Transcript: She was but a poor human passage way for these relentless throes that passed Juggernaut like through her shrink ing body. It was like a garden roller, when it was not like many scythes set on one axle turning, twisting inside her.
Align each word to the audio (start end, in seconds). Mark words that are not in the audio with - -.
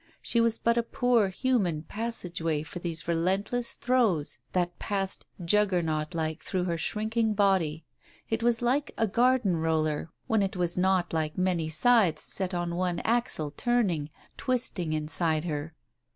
She 0.19 0.41
was 0.41 0.57
but 0.57 0.79
a 0.79 0.81
poor 0.81 1.27
human 1.29 1.83
passage 1.83 2.41
way 2.41 2.63
for 2.63 2.79
these 2.79 3.07
relentless 3.07 3.75
throes 3.75 4.39
that 4.51 4.79
passed 4.79 5.27
Juggernaut 5.45 6.15
like 6.15 6.41
through 6.41 6.63
her 6.63 6.75
shrink 6.79 7.15
ing 7.15 7.35
body. 7.35 7.85
It 8.27 8.41
was 8.41 8.63
like 8.63 8.93
a 8.97 9.05
garden 9.07 9.57
roller, 9.57 10.09
when 10.25 10.41
it 10.41 10.55
was 10.55 10.75
not 10.75 11.13
like 11.13 11.37
many 11.37 11.69
scythes 11.69 12.23
set 12.23 12.51
on 12.55 12.73
one 12.75 12.99
axle 13.01 13.53
turning, 13.55 14.09
twisting 14.37 14.91
inside 14.91 15.43
her. 15.43 15.75